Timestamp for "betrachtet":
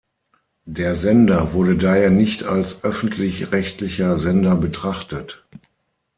4.55-5.45